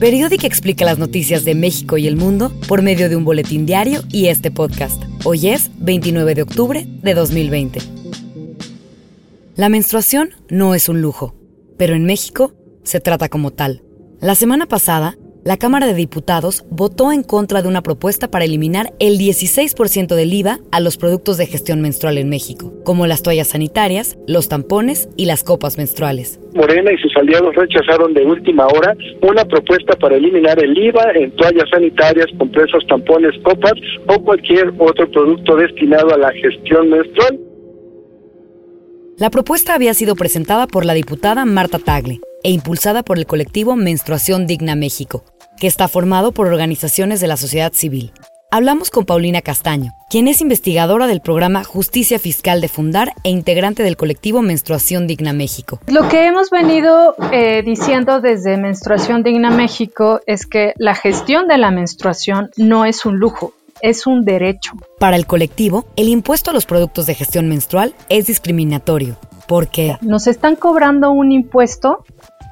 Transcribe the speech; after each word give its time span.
Periódica 0.00 0.46
explica 0.46 0.84
las 0.84 0.98
noticias 0.98 1.46
de 1.46 1.54
México 1.54 1.96
y 1.96 2.06
el 2.06 2.16
mundo 2.16 2.52
por 2.68 2.82
medio 2.82 3.08
de 3.08 3.16
un 3.16 3.24
boletín 3.24 3.64
diario 3.64 4.02
y 4.10 4.26
este 4.26 4.50
podcast. 4.50 5.02
Hoy 5.24 5.48
es 5.48 5.70
29 5.78 6.34
de 6.34 6.42
octubre 6.42 6.86
de 6.86 7.14
2020. 7.14 7.78
La 9.54 9.70
menstruación 9.70 10.34
no 10.50 10.74
es 10.74 10.90
un 10.90 11.00
lujo, 11.00 11.34
pero 11.78 11.94
en 11.94 12.04
México 12.04 12.52
se 12.82 13.00
trata 13.00 13.30
como 13.30 13.52
tal. 13.52 13.82
La 14.20 14.34
semana 14.34 14.66
pasada, 14.66 15.16
la 15.46 15.58
Cámara 15.58 15.86
de 15.86 15.94
Diputados 15.94 16.64
votó 16.70 17.12
en 17.12 17.22
contra 17.22 17.62
de 17.62 17.68
una 17.68 17.80
propuesta 17.80 18.28
para 18.28 18.44
eliminar 18.44 18.92
el 18.98 19.16
16% 19.16 20.16
del 20.16 20.34
IVA 20.34 20.58
a 20.72 20.80
los 20.80 20.96
productos 20.96 21.38
de 21.38 21.46
gestión 21.46 21.80
menstrual 21.80 22.18
en 22.18 22.28
México, 22.28 22.74
como 22.84 23.06
las 23.06 23.22
toallas 23.22 23.46
sanitarias, 23.50 24.18
los 24.26 24.48
tampones 24.48 25.08
y 25.16 25.26
las 25.26 25.44
copas 25.44 25.78
menstruales. 25.78 26.40
Morena 26.56 26.90
y 26.92 26.98
sus 26.98 27.16
aliados 27.16 27.54
rechazaron 27.54 28.12
de 28.12 28.24
última 28.24 28.66
hora 28.66 28.96
una 29.22 29.44
propuesta 29.44 29.94
para 29.94 30.16
eliminar 30.16 30.58
el 30.58 30.76
IVA 30.76 31.12
en 31.14 31.30
toallas 31.36 31.70
sanitarias, 31.70 32.26
compresos, 32.36 32.84
tampones, 32.88 33.32
copas 33.44 33.74
o 34.08 34.20
cualquier 34.24 34.74
otro 34.78 35.08
producto 35.12 35.54
destinado 35.54 36.12
a 36.12 36.18
la 36.18 36.32
gestión 36.32 36.90
menstrual. 36.90 37.38
La 39.16 39.30
propuesta 39.30 39.74
había 39.74 39.94
sido 39.94 40.16
presentada 40.16 40.66
por 40.66 40.84
la 40.84 40.92
diputada 40.92 41.44
Marta 41.44 41.78
Tagle 41.78 42.18
e 42.42 42.50
impulsada 42.50 43.02
por 43.02 43.18
el 43.18 43.26
colectivo 43.26 43.76
Menstruación 43.76 44.46
Digna 44.46 44.76
México, 44.76 45.24
que 45.58 45.66
está 45.66 45.88
formado 45.88 46.32
por 46.32 46.46
organizaciones 46.46 47.20
de 47.20 47.26
la 47.26 47.36
sociedad 47.36 47.72
civil. 47.72 48.12
Hablamos 48.48 48.90
con 48.90 49.04
Paulina 49.04 49.42
Castaño, 49.42 49.92
quien 50.08 50.28
es 50.28 50.40
investigadora 50.40 51.08
del 51.08 51.20
programa 51.20 51.64
Justicia 51.64 52.20
Fiscal 52.20 52.60
de 52.60 52.68
Fundar 52.68 53.12
e 53.24 53.30
integrante 53.30 53.82
del 53.82 53.96
colectivo 53.96 54.40
Menstruación 54.40 55.08
Digna 55.08 55.32
México. 55.32 55.80
Lo 55.88 56.08
que 56.08 56.26
hemos 56.26 56.50
venido 56.50 57.16
eh, 57.32 57.62
diciendo 57.64 58.20
desde 58.20 58.56
Menstruación 58.56 59.24
Digna 59.24 59.50
México 59.50 60.20
es 60.26 60.46
que 60.46 60.74
la 60.76 60.94
gestión 60.94 61.48
de 61.48 61.58
la 61.58 61.72
menstruación 61.72 62.50
no 62.56 62.84
es 62.84 63.04
un 63.04 63.16
lujo, 63.18 63.52
es 63.82 64.06
un 64.06 64.24
derecho. 64.24 64.74
Para 65.00 65.16
el 65.16 65.26
colectivo, 65.26 65.84
el 65.96 66.08
impuesto 66.08 66.50
a 66.50 66.54
los 66.54 66.66
productos 66.66 67.06
de 67.06 67.14
gestión 67.14 67.48
menstrual 67.48 67.94
es 68.08 68.28
discriminatorio, 68.28 69.18
porque 69.48 69.98
nos 70.02 70.28
están 70.28 70.54
cobrando 70.54 71.10
un 71.10 71.32
impuesto 71.32 72.04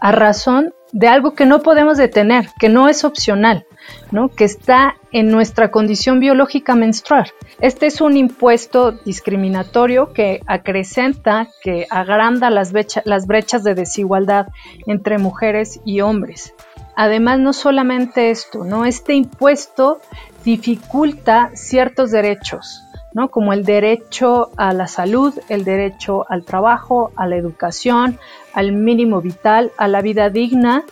a 0.00 0.12
razón 0.12 0.74
de 0.92 1.08
algo 1.08 1.34
que 1.34 1.46
no 1.46 1.60
podemos 1.60 1.98
detener, 1.98 2.48
que 2.58 2.68
no 2.68 2.88
es 2.88 3.04
opcional, 3.04 3.66
¿no? 4.10 4.28
que 4.28 4.44
está 4.44 4.96
en 5.12 5.30
nuestra 5.30 5.70
condición 5.70 6.20
biológica 6.20 6.74
menstrual. 6.74 7.30
Este 7.60 7.86
es 7.86 8.00
un 8.00 8.16
impuesto 8.16 8.92
discriminatorio 8.92 10.12
que 10.12 10.40
acrecenta, 10.46 11.48
que 11.62 11.86
agranda 11.90 12.50
las, 12.50 12.72
las 13.04 13.26
brechas 13.26 13.64
de 13.64 13.74
desigualdad 13.74 14.48
entre 14.86 15.18
mujeres 15.18 15.80
y 15.84 16.00
hombres. 16.00 16.54
Además, 16.96 17.38
no 17.38 17.52
solamente 17.52 18.30
esto, 18.30 18.64
¿no? 18.64 18.84
Este 18.84 19.14
impuesto 19.14 20.00
dificulta 20.44 21.52
ciertos 21.54 22.10
derechos, 22.10 22.82
¿no? 23.14 23.30
Como 23.30 23.52
el 23.52 23.64
derecho 23.64 24.50
a 24.56 24.72
la 24.72 24.86
salud, 24.86 25.34
el 25.48 25.64
derecho 25.64 26.24
al 26.28 26.44
trabajo, 26.44 27.12
a 27.16 27.26
la 27.26 27.36
educación, 27.36 28.18
al 28.52 28.72
mínimo 28.72 29.20
vital, 29.20 29.72
a 29.76 29.88
la 29.88 30.02
vida 30.02 30.30
digna 30.30 30.84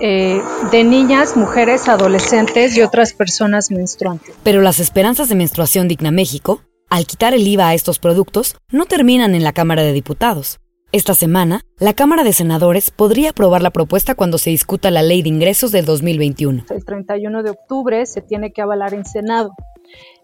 eh, 0.00 0.42
de 0.72 0.84
niñas, 0.84 1.36
mujeres, 1.36 1.88
adolescentes 1.88 2.76
y 2.76 2.82
otras 2.82 3.12
personas 3.12 3.70
menstruantes. 3.70 4.34
Pero 4.42 4.60
las 4.60 4.80
esperanzas 4.80 5.28
de 5.28 5.34
menstruación 5.34 5.88
digna 5.88 6.10
México, 6.10 6.62
al 6.90 7.06
quitar 7.06 7.34
el 7.34 7.46
IVA 7.46 7.68
a 7.68 7.74
estos 7.74 7.98
productos, 7.98 8.56
no 8.70 8.86
terminan 8.86 9.34
en 9.34 9.44
la 9.44 9.52
Cámara 9.52 9.82
de 9.82 9.92
Diputados. 9.92 10.60
Esta 10.92 11.14
semana, 11.14 11.62
la 11.78 11.92
Cámara 11.92 12.22
de 12.22 12.32
Senadores 12.32 12.90
podría 12.90 13.30
aprobar 13.30 13.62
la 13.62 13.70
propuesta 13.70 14.14
cuando 14.14 14.38
se 14.38 14.50
discuta 14.50 14.92
la 14.92 15.02
Ley 15.02 15.22
de 15.22 15.28
Ingresos 15.28 15.72
del 15.72 15.84
2021. 15.86 16.66
El 16.70 16.84
31 16.84 17.42
de 17.42 17.50
octubre 17.50 18.06
se 18.06 18.20
tiene 18.20 18.52
que 18.52 18.62
avalar 18.62 18.94
en 18.94 19.04
Senado. 19.04 19.50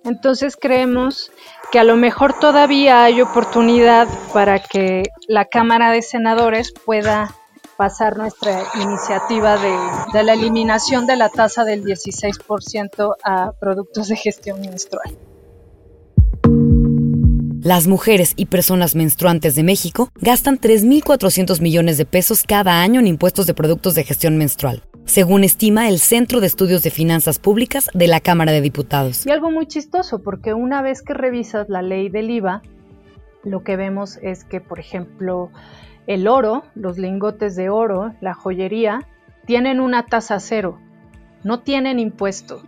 Entonces 0.05 0.57
creemos 0.61 1.31
que 1.71 1.79
a 1.79 1.85
lo 1.85 1.97
mejor 1.97 2.39
todavía 2.39 3.05
hay 3.05 3.21
oportunidad 3.21 4.09
para 4.33 4.59
que 4.59 5.05
la 5.29 5.45
Cámara 5.45 5.93
de 5.93 6.03
Senadores 6.03 6.73
pueda 6.73 7.35
pasar 7.77 8.17
nuestra 8.17 8.65
iniciativa 8.75 9.57
de, 9.57 10.23
la 10.23 10.35
eliminación 10.35 11.07
de 11.07 11.17
la 11.17 11.29
tasa 11.31 11.65
del 11.65 11.83
16% 11.83 13.15
a 13.25 13.53
productos 13.59 14.09
de 14.09 14.17
gestión 14.17 14.61
menstrual. 14.61 15.17
Las 17.63 17.87
mujeres 17.87 18.33
y 18.37 18.47
personas 18.47 18.95
menstruantes 18.95 19.55
de 19.55 19.63
México 19.63 20.11
gastan 20.17 20.59
3.400 20.59 21.61
millones 21.61 21.99
de 21.99 22.07
pesos 22.07 22.43
cada 22.43 22.83
año 22.83 23.01
en 23.01 23.07
impuestos 23.07 23.47
de 23.47 23.55
productos 23.55 23.95
de 23.95 24.05
gestión 24.05 24.37
menstrual 24.39 24.83
según 25.11 25.43
estima 25.43 25.89
el 25.89 25.99
Centro 25.99 26.41
de 26.41 26.47
Estudios 26.47 26.85
de 26.85 26.91
Finanzas 26.91 27.41
Públicas 27.41 27.91
de 27.95 28.07
la 28.07 28.21
Cámara 28.21 28.53
de 28.53 28.61
Diputados. 28.61 29.27
Y 29.27 29.31
algo 29.31 29.51
muy 29.51 29.67
chistoso, 29.67 30.23
porque 30.23 30.55
una 30.55 30.83
vez 30.83 31.03
que 31.03 31.15
revisas 31.15 31.69
la 31.69 31.83
ley 31.83 32.09
del 32.09 32.31
IVA, 32.31 32.63
lo 33.43 33.65
que 33.65 33.75
vemos 33.75 34.19
es 34.23 34.45
que, 34.45 34.61
por 34.61 34.79
ejemplo, 34.79 35.51
el 36.07 36.29
oro, 36.29 36.63
los 36.77 36.97
lingotes 36.97 37.57
de 37.57 37.71
oro, 37.71 38.15
la 38.21 38.35
joyería, 38.35 39.01
tienen 39.47 39.81
una 39.81 40.07
tasa 40.07 40.39
cero, 40.39 40.79
no 41.43 41.59
tienen 41.59 41.99
impuesto. 41.99 42.63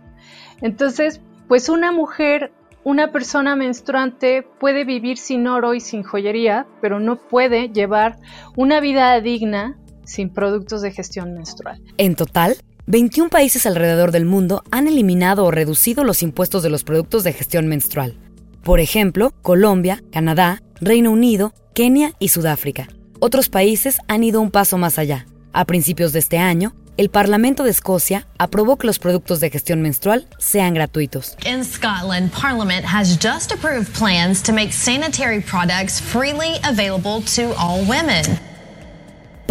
Entonces, 0.59 1.21
pues 1.47 1.69
una 1.69 1.93
mujer, 1.93 2.51
una 2.83 3.13
persona 3.13 3.55
menstruante 3.55 4.45
puede 4.59 4.83
vivir 4.83 5.17
sin 5.17 5.47
oro 5.47 5.73
y 5.75 5.79
sin 5.79 6.03
joyería, 6.03 6.67
pero 6.81 6.99
no 6.99 7.15
puede 7.15 7.69
llevar 7.69 8.17
una 8.57 8.81
vida 8.81 9.21
digna 9.21 9.77
sin 10.05 10.29
productos 10.29 10.81
de 10.81 10.91
gestión 10.91 11.33
menstrual. 11.33 11.81
En 11.97 12.15
total, 12.15 12.57
21 12.85 13.29
países 13.29 13.65
alrededor 13.65 14.11
del 14.11 14.25
mundo 14.25 14.63
han 14.69 14.87
eliminado 14.87 15.45
o 15.45 15.51
reducido 15.51 16.03
los 16.03 16.21
impuestos 16.21 16.63
de 16.63 16.69
los 16.69 16.83
productos 16.83 17.23
de 17.23 17.33
gestión 17.33 17.67
menstrual. 17.67 18.17
Por 18.63 18.79
ejemplo, 18.79 19.33
Colombia, 19.41 20.03
Canadá, 20.11 20.61
Reino 20.81 21.11
Unido, 21.11 21.53
Kenia 21.73 22.13
y 22.19 22.29
Sudáfrica. 22.29 22.87
Otros 23.19 23.49
países 23.49 23.99
han 24.07 24.23
ido 24.23 24.41
un 24.41 24.51
paso 24.51 24.77
más 24.77 24.99
allá. 24.99 25.27
A 25.53 25.65
principios 25.65 26.13
de 26.13 26.19
este 26.19 26.37
año, 26.37 26.73
el 26.95 27.09
Parlamento 27.09 27.63
de 27.63 27.71
Escocia 27.71 28.27
aprobó 28.37 28.77
que 28.77 28.85
los 28.85 28.99
productos 28.99 29.39
de 29.39 29.49
gestión 29.49 29.81
menstrual 29.81 30.27
sean 30.37 30.73
gratuitos. 30.73 31.35
In 31.45 31.63
Scotland, 31.63 32.31
Parliament 32.31 32.85
has 32.85 33.17
just 33.17 33.51
approved 33.51 33.91
plans 33.97 34.43
to 34.43 34.53
make 34.53 34.71
sanitary 34.71 35.41
products 35.41 35.99
freely 35.99 36.59
available 36.63 37.23
to 37.35 37.53
all 37.57 37.79
women. 37.85 38.52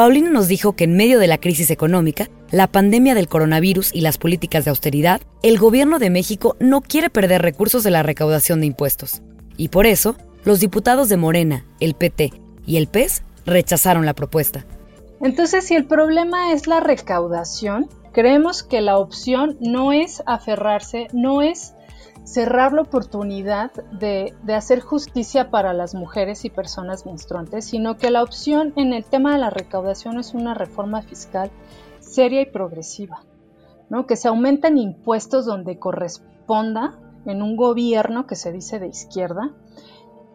Paulino 0.02 0.30
nos 0.30 0.48
dijo 0.48 0.72
que 0.72 0.82
en 0.82 0.96
medio 0.96 1.20
de 1.20 1.28
la 1.28 1.38
crisis 1.38 1.70
económica, 1.70 2.28
la 2.50 2.66
pandemia 2.66 3.14
del 3.14 3.28
coronavirus 3.28 3.94
y 3.94 4.00
las 4.00 4.18
políticas 4.18 4.64
de 4.64 4.70
austeridad, 4.70 5.20
el 5.44 5.60
gobierno 5.60 6.00
de 6.00 6.10
México 6.10 6.56
no 6.58 6.80
quiere 6.80 7.08
perder 7.08 7.40
recursos 7.40 7.84
de 7.84 7.92
la 7.92 8.02
recaudación 8.02 8.58
de 8.58 8.66
impuestos. 8.66 9.22
Y 9.56 9.68
por 9.68 9.86
eso, 9.86 10.16
los 10.42 10.58
diputados 10.58 11.08
de 11.08 11.18
Morena, 11.18 11.64
el 11.78 11.94
PT 11.94 12.32
y 12.66 12.78
el 12.78 12.88
PES 12.88 13.22
rechazaron 13.46 14.04
la 14.04 14.14
propuesta. 14.14 14.66
Entonces, 15.20 15.66
si 15.66 15.76
el 15.76 15.84
problema 15.84 16.52
es 16.52 16.66
la 16.66 16.80
recaudación, 16.80 17.88
creemos 18.12 18.64
que 18.64 18.80
la 18.80 18.98
opción 18.98 19.56
no 19.60 19.92
es 19.92 20.20
aferrarse, 20.26 21.06
no 21.12 21.42
es 21.42 21.74
cerrar 22.24 22.72
la 22.72 22.82
oportunidad 22.82 23.72
de, 23.90 24.34
hacer 24.54 24.80
justicia 24.80 25.50
para 25.50 25.72
las 25.72 25.94
mujeres 25.94 26.44
y 26.44 26.50
personas 26.50 27.04
menstruantes, 27.06 27.64
sino 27.64 27.96
que 27.96 28.10
la 28.10 28.22
opción 28.22 28.72
en 28.76 28.92
el 28.92 29.04
tema 29.04 29.32
de 29.32 29.38
la 29.38 29.50
recaudación 29.50 30.18
es 30.18 30.34
una 30.34 30.54
reforma 30.54 31.02
fiscal 31.02 31.50
seria 32.00 32.42
y 32.42 32.46
progresiva, 32.46 33.24
¿no? 33.88 34.06
que 34.06 34.16
se 34.16 34.28
aumenten 34.28 34.78
impuestos 34.78 35.46
donde 35.46 35.78
corresponda 35.78 36.98
en 37.26 37.42
un 37.42 37.56
gobierno 37.56 38.26
que 38.26 38.36
se 38.36 38.52
dice 38.52 38.78
de 38.78 38.88
izquierda 38.88 39.52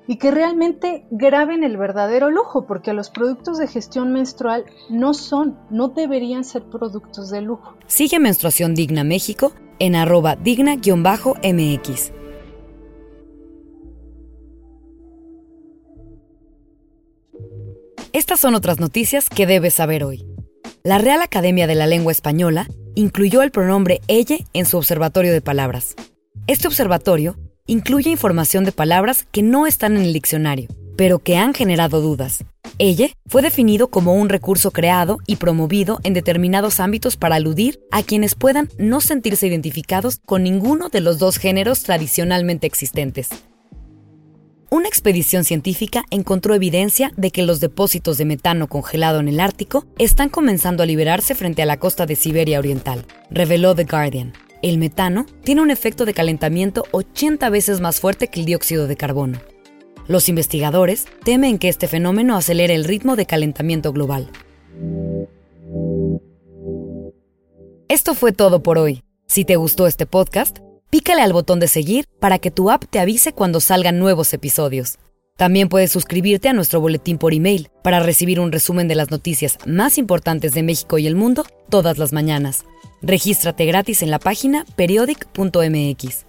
y 0.08 0.18
que 0.18 0.32
realmente 0.32 1.06
graben 1.12 1.64
el 1.64 1.78
verdadero 1.78 2.30
lujo, 2.32 2.66
porque 2.66 2.94
los 2.94 3.10
productos 3.10 3.58
de 3.58 3.68
gestión 3.68 4.14
menstrual 4.14 4.66
no 4.90 5.14
son, 5.14 5.60
no 5.70 5.90
deberían 5.90 6.46
ser 6.46 6.64
productos 6.64 7.30
de 7.30 7.42
lujo. 7.42 7.76
Sigue 7.88 8.20
Menstruación 8.20 8.74
Digna 8.74 9.04
México 9.04 9.52
en 9.80 9.96
arroba 9.96 10.36
digna-mx. 10.36 12.14
Estas 18.14 18.40
son 18.40 18.56
otras 18.56 18.80
noticias 18.80 19.30
que 19.30 19.46
debes 19.46 19.76
saber 19.76 20.04
hoy. 20.04 20.26
La 20.84 20.98
Real 20.98 21.22
Academia 21.22 21.68
de 21.68 21.76
la 21.76 21.86
Lengua 21.86 22.12
Española 22.12 22.68
incluyó 22.96 23.44
el 23.44 23.52
pronombre 23.52 24.00
elle 24.08 24.46
en 24.54 24.66
su 24.66 24.78
observatorio 24.78 25.34
de 25.34 25.42
palabras. 25.42 25.96
Este 26.48 26.68
observatorio 26.68 27.36
incluye 27.68 28.10
información 28.10 28.64
de 28.64 28.72
palabras 28.72 29.28
que 29.32 29.44
no 29.44 29.68
están 29.68 29.98
en 29.98 30.04
el 30.04 30.14
diccionario, 30.14 30.68
pero 30.98 31.20
que 31.20 31.38
han 31.38 31.54
generado 31.54 32.02
dudas. 32.02 32.44
Elle 32.80 33.14
fue 33.28 33.42
definido 33.42 33.90
como 33.90 34.14
un 34.14 34.30
recurso 34.30 34.72
creado 34.72 35.20
y 35.28 35.36
promovido 35.36 36.00
en 36.04 36.14
determinados 36.14 36.80
ámbitos 36.80 37.18
para 37.18 37.36
aludir 37.36 37.80
a 37.92 38.04
quienes 38.04 38.36
puedan 38.36 38.70
no 38.78 39.02
sentirse 39.02 39.48
identificados 39.48 40.20
con 40.26 40.44
ninguno 40.44 40.90
de 40.90 41.02
los 41.02 41.20
dos 41.20 41.38
géneros 41.38 41.84
tradicionalmente 41.84 42.68
existentes. 42.68 43.30
una 44.70 44.90
expedición 44.90 45.46
científica 45.46 46.04
encontró 46.10 46.54
evidencia 46.54 47.12
de 47.16 47.32
que 47.32 47.44
los 47.44 47.62
depósitos 47.62 48.18
de 48.18 48.26
metano 48.26 48.68
congelado 48.68 49.22
en 49.22 49.30
el 49.30 49.40
Ártico 49.40 49.86
están 49.98 50.28
comenzando 50.28 50.84
a 50.84 50.86
liberarse 50.86 51.36
frente 51.36 51.62
a 51.62 51.66
la 51.66 51.78
costa 51.78 52.06
de 52.06 52.18
Siberia 52.18 52.60
Oriental, 52.60 53.06
reveló 53.32 53.74
The 53.76 53.86
Guardian. 53.86 54.34
El 54.64 54.80
metano 54.80 55.26
tiene 55.44 55.62
un 55.62 55.70
efecto 55.70 56.06
de 56.06 56.16
calentamiento 56.16 56.86
80 56.92 57.50
veces 57.50 57.80
más 57.80 58.00
fuerte 58.00 58.28
que 58.28 58.40
el 58.40 58.46
dióxido 58.46 58.88
de 58.88 58.96
carbono. 58.96 59.40
Los 60.08 60.30
investigadores 60.30 61.06
temen 61.24 61.60
que 61.60 61.70
este 61.70 61.88
fenómeno 61.88 62.36
acelere 62.36 62.74
el 62.74 62.86
ritmo 62.86 63.16
de 63.16 63.28
calentamiento 63.28 63.94
global. 63.94 64.32
Esto 67.88 68.16
fue 68.16 68.32
todo 68.32 68.64
por 68.64 68.78
hoy. 68.78 69.04
Si 69.28 69.46
te 69.46 69.58
gustó 69.58 69.86
este 69.86 70.06
podcast, 70.06 70.58
pícale 70.90 71.22
al 71.22 71.34
botón 71.34 71.60
de 71.60 71.68
seguir 71.68 72.06
para 72.20 72.40
que 72.40 72.52
tu 72.52 72.72
app 72.72 72.86
te 72.90 73.00
avise 73.00 73.34
cuando 73.34 73.60
salgan 73.60 74.00
nuevos 74.00 74.34
episodios. 74.34 74.98
También 75.38 75.70
puedes 75.70 75.92
suscribirte 75.92 76.50
a 76.50 76.54
nuestro 76.54 76.82
boletín 76.82 77.20
por 77.20 77.34
email 77.34 77.70
para 77.84 78.00
recibir 78.00 78.40
un 78.40 78.52
resumen 78.52 78.88
de 78.88 78.96
las 78.96 79.12
noticias 79.12 79.60
más 79.68 80.00
importantes 80.00 80.54
de 80.54 80.64
México 80.64 80.98
y 80.98 81.06
el 81.06 81.16
mundo 81.16 81.46
todas 81.70 82.00
las 82.00 82.12
mañanas. 82.12 82.66
Regístrate 83.04 83.66
gratis 83.66 84.02
en 84.02 84.10
la 84.10 84.18
página 84.18 84.66
periodic.mx. 84.76 86.26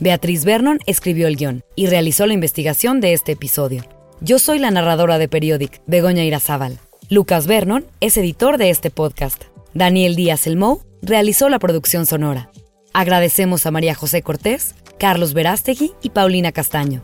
Beatriz 0.00 0.44
Vernon 0.44 0.78
escribió 0.86 1.28
el 1.28 1.36
guion 1.36 1.62
y 1.76 1.86
realizó 1.88 2.26
la 2.26 2.32
investigación 2.32 3.00
de 3.00 3.12
este 3.12 3.32
episodio. 3.32 3.84
Yo 4.20 4.38
soy 4.38 4.58
la 4.58 4.70
narradora 4.70 5.18
de 5.18 5.28
Periodic, 5.28 5.82
Begoña 5.86 6.24
Irazábal. 6.24 6.78
Lucas 7.10 7.46
Vernon 7.46 7.84
es 8.00 8.16
editor 8.16 8.56
de 8.56 8.70
este 8.70 8.90
podcast. 8.90 9.44
Daniel 9.74 10.16
Díaz 10.16 10.46
Elmou 10.46 10.80
realizó 11.02 11.50
la 11.50 11.58
producción 11.58 12.06
sonora. 12.06 12.50
Agradecemos 12.94 13.66
a 13.66 13.70
María 13.70 13.94
José 13.94 14.22
Cortés, 14.22 14.74
Carlos 14.98 15.34
Verástegui 15.34 15.92
y 16.02 16.10
Paulina 16.10 16.52
Castaño. 16.52 17.02